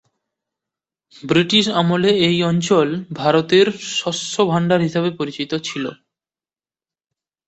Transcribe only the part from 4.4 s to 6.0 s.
ভাণ্ডার হিসাবে পরিচিত ছিল।